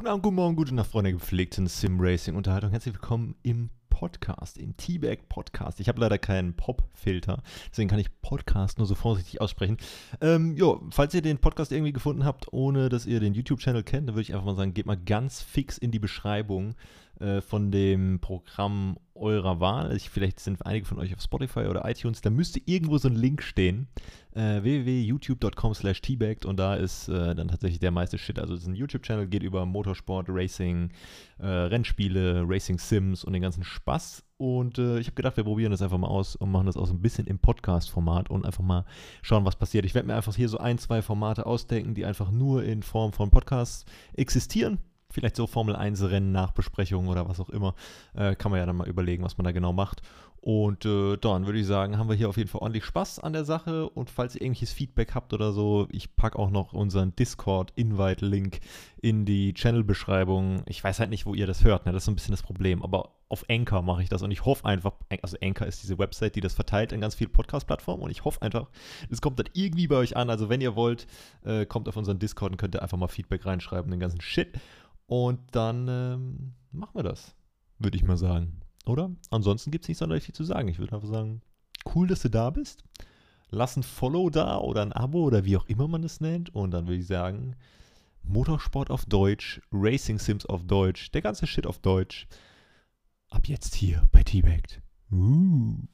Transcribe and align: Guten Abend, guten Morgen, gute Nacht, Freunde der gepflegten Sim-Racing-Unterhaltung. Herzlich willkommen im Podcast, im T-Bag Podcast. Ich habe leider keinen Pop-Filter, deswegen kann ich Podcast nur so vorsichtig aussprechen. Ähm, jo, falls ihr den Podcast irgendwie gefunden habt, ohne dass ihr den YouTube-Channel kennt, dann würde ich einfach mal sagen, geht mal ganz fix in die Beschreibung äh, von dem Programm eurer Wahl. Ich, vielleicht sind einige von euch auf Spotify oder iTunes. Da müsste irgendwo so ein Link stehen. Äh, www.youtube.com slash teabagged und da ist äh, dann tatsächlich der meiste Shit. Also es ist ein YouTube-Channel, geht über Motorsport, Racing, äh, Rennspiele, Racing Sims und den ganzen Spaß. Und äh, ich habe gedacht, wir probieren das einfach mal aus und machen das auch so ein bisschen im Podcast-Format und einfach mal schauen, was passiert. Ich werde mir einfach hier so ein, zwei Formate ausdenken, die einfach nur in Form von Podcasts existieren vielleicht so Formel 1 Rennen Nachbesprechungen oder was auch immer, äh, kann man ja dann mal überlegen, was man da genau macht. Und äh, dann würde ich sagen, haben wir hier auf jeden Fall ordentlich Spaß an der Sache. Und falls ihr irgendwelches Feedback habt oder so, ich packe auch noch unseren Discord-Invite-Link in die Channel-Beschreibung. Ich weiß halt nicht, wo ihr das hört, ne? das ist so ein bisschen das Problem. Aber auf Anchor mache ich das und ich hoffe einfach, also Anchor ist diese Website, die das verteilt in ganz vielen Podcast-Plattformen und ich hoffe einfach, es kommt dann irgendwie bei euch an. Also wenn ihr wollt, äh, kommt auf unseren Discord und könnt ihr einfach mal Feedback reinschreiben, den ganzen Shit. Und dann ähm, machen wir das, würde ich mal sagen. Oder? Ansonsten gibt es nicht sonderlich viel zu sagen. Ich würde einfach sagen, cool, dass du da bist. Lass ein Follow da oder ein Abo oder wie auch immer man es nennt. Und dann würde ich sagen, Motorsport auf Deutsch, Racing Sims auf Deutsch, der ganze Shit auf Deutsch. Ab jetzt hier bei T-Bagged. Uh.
Guten 0.00 0.08
Abend, 0.08 0.22
guten 0.22 0.36
Morgen, 0.36 0.56
gute 0.56 0.74
Nacht, 0.74 0.90
Freunde 0.90 1.10
der 1.10 1.18
gepflegten 1.18 1.66
Sim-Racing-Unterhaltung. 1.66 2.70
Herzlich 2.70 2.94
willkommen 2.94 3.34
im 3.42 3.68
Podcast, 3.90 4.56
im 4.56 4.74
T-Bag 4.74 5.28
Podcast. 5.28 5.78
Ich 5.78 5.90
habe 5.90 6.00
leider 6.00 6.16
keinen 6.16 6.54
Pop-Filter, 6.54 7.42
deswegen 7.70 7.90
kann 7.90 7.98
ich 7.98 8.08
Podcast 8.22 8.78
nur 8.78 8.86
so 8.86 8.94
vorsichtig 8.94 9.42
aussprechen. 9.42 9.76
Ähm, 10.22 10.56
jo, 10.56 10.80
falls 10.90 11.12
ihr 11.12 11.20
den 11.20 11.36
Podcast 11.36 11.70
irgendwie 11.70 11.92
gefunden 11.92 12.24
habt, 12.24 12.50
ohne 12.50 12.88
dass 12.88 13.04
ihr 13.04 13.20
den 13.20 13.34
YouTube-Channel 13.34 13.82
kennt, 13.82 14.08
dann 14.08 14.14
würde 14.14 14.22
ich 14.22 14.32
einfach 14.32 14.46
mal 14.46 14.56
sagen, 14.56 14.72
geht 14.72 14.86
mal 14.86 14.96
ganz 14.96 15.42
fix 15.42 15.76
in 15.76 15.90
die 15.90 15.98
Beschreibung 15.98 16.76
äh, 17.20 17.40
von 17.40 17.70
dem 17.70 18.18
Programm 18.20 18.96
eurer 19.14 19.60
Wahl. 19.60 19.94
Ich, 19.94 20.08
vielleicht 20.08 20.40
sind 20.40 20.64
einige 20.64 20.86
von 20.86 20.98
euch 20.98 21.14
auf 21.14 21.20
Spotify 21.20 21.66
oder 21.66 21.88
iTunes. 21.88 22.22
Da 22.22 22.30
müsste 22.30 22.60
irgendwo 22.64 22.96
so 22.96 23.08
ein 23.08 23.14
Link 23.14 23.42
stehen. 23.42 23.88
Äh, 24.32 24.62
www.youtube.com 24.62 25.74
slash 25.74 26.00
teabagged 26.00 26.46
und 26.46 26.56
da 26.56 26.76
ist 26.76 27.08
äh, 27.08 27.34
dann 27.34 27.48
tatsächlich 27.48 27.80
der 27.80 27.90
meiste 27.90 28.16
Shit. 28.16 28.38
Also 28.38 28.54
es 28.54 28.62
ist 28.62 28.68
ein 28.68 28.74
YouTube-Channel, 28.74 29.26
geht 29.26 29.42
über 29.42 29.66
Motorsport, 29.66 30.26
Racing, 30.30 30.92
äh, 31.38 31.46
Rennspiele, 31.46 32.44
Racing 32.46 32.78
Sims 32.78 33.24
und 33.24 33.32
den 33.34 33.42
ganzen 33.42 33.64
Spaß. 33.64 34.24
Und 34.38 34.78
äh, 34.78 34.98
ich 35.00 35.08
habe 35.08 35.16
gedacht, 35.16 35.36
wir 35.36 35.44
probieren 35.44 35.72
das 35.72 35.82
einfach 35.82 35.98
mal 35.98 36.08
aus 36.08 36.36
und 36.36 36.50
machen 36.50 36.66
das 36.66 36.78
auch 36.78 36.86
so 36.86 36.94
ein 36.94 37.02
bisschen 37.02 37.26
im 37.26 37.38
Podcast-Format 37.38 38.30
und 38.30 38.46
einfach 38.46 38.64
mal 38.64 38.86
schauen, 39.20 39.44
was 39.44 39.56
passiert. 39.56 39.84
Ich 39.84 39.94
werde 39.94 40.06
mir 40.06 40.14
einfach 40.14 40.34
hier 40.34 40.48
so 40.48 40.58
ein, 40.58 40.78
zwei 40.78 41.02
Formate 41.02 41.44
ausdenken, 41.44 41.94
die 41.94 42.06
einfach 42.06 42.30
nur 42.30 42.64
in 42.64 42.82
Form 42.82 43.12
von 43.12 43.30
Podcasts 43.30 43.84
existieren 44.14 44.78
vielleicht 45.10 45.36
so 45.36 45.46
Formel 45.46 45.76
1 45.76 46.02
Rennen 46.10 46.32
Nachbesprechungen 46.32 47.08
oder 47.08 47.28
was 47.28 47.40
auch 47.40 47.50
immer, 47.50 47.74
äh, 48.14 48.34
kann 48.34 48.50
man 48.50 48.60
ja 48.60 48.66
dann 48.66 48.76
mal 48.76 48.88
überlegen, 48.88 49.24
was 49.24 49.36
man 49.38 49.44
da 49.44 49.52
genau 49.52 49.72
macht. 49.72 50.02
Und 50.42 50.86
äh, 50.86 51.18
dann 51.18 51.44
würde 51.44 51.58
ich 51.58 51.66
sagen, 51.66 51.98
haben 51.98 52.08
wir 52.08 52.16
hier 52.16 52.30
auf 52.30 52.38
jeden 52.38 52.48
Fall 52.48 52.62
ordentlich 52.62 52.86
Spaß 52.86 53.18
an 53.18 53.34
der 53.34 53.44
Sache. 53.44 53.90
Und 53.90 54.08
falls 54.08 54.34
ihr 54.34 54.40
irgendwelches 54.40 54.72
Feedback 54.72 55.14
habt 55.14 55.34
oder 55.34 55.52
so, 55.52 55.86
ich 55.90 56.16
packe 56.16 56.38
auch 56.38 56.50
noch 56.50 56.72
unseren 56.72 57.14
Discord-Invite-Link 57.14 58.60
in 59.02 59.26
die 59.26 59.52
Channel-Beschreibung. 59.52 60.62
Ich 60.66 60.82
weiß 60.82 60.98
halt 60.98 61.10
nicht, 61.10 61.26
wo 61.26 61.34
ihr 61.34 61.46
das 61.46 61.62
hört, 61.62 61.84
ne? 61.84 61.92
das 61.92 62.02
ist 62.02 62.04
so 62.06 62.12
ein 62.12 62.14
bisschen 62.14 62.32
das 62.32 62.42
Problem. 62.42 62.82
Aber 62.82 63.10
auf 63.28 63.44
Anchor 63.50 63.82
mache 63.82 64.02
ich 64.02 64.08
das 64.08 64.22
und 64.22 64.30
ich 64.30 64.44
hoffe 64.44 64.64
einfach, 64.64 64.92
also 65.22 65.36
Anchor 65.42 65.66
ist 65.66 65.82
diese 65.82 65.98
Website, 65.98 66.34
die 66.36 66.40
das 66.40 66.54
verteilt 66.54 66.92
in 66.92 67.02
ganz 67.02 67.14
vielen 67.14 67.30
Podcast-Plattformen 67.30 68.02
und 68.02 68.10
ich 68.10 68.24
hoffe 68.24 68.40
einfach, 68.42 68.68
es 69.10 69.20
kommt 69.20 69.38
dann 69.38 69.48
irgendwie 69.52 69.86
bei 69.88 69.96
euch 69.96 70.16
an. 70.16 70.30
Also 70.30 70.48
wenn 70.48 70.62
ihr 70.62 70.74
wollt, 70.74 71.06
äh, 71.44 71.66
kommt 71.66 71.86
auf 71.86 71.96
unseren 71.96 72.18
Discord 72.18 72.52
und 72.52 72.56
könnt 72.56 72.74
ihr 72.74 72.82
einfach 72.82 72.98
mal 72.98 73.08
Feedback 73.08 73.44
reinschreiben, 73.44 73.90
den 73.90 74.00
ganzen 74.00 74.22
Shit. 74.22 74.58
Und 75.10 75.40
dann 75.50 75.88
ähm, 75.88 76.52
machen 76.70 76.94
wir 76.94 77.02
das, 77.02 77.34
würde 77.80 77.96
ich 77.96 78.04
mal 78.04 78.16
sagen. 78.16 78.60
Oder? 78.86 79.10
Ansonsten 79.30 79.72
gibt 79.72 79.84
es 79.84 79.88
nicht 79.88 79.98
sonderlich 79.98 80.22
viel 80.22 80.36
zu 80.36 80.44
sagen. 80.44 80.68
Ich 80.68 80.78
würde 80.78 80.94
einfach 80.94 81.08
sagen, 81.08 81.42
cool, 81.92 82.06
dass 82.06 82.22
du 82.22 82.30
da 82.30 82.50
bist. 82.50 82.84
Lass 83.48 83.76
ein 83.76 83.82
Follow 83.82 84.30
da 84.30 84.58
oder 84.58 84.82
ein 84.82 84.92
Abo 84.92 85.24
oder 85.24 85.44
wie 85.44 85.56
auch 85.56 85.66
immer 85.66 85.88
man 85.88 86.04
es 86.04 86.20
nennt. 86.20 86.54
Und 86.54 86.70
dann 86.70 86.86
würde 86.86 87.00
ich 87.00 87.08
sagen, 87.08 87.56
Motorsport 88.22 88.92
auf 88.92 89.04
Deutsch, 89.04 89.60
Racing 89.72 90.20
Sims 90.20 90.46
auf 90.46 90.62
Deutsch, 90.62 91.10
der 91.10 91.22
ganze 91.22 91.48
Shit 91.48 91.66
auf 91.66 91.80
Deutsch. 91.80 92.28
Ab 93.30 93.48
jetzt 93.48 93.74
hier 93.74 94.04
bei 94.12 94.22
T-Bagged. 94.22 94.80
Uh. 95.10 95.88